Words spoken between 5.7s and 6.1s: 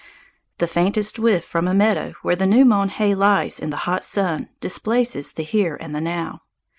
and the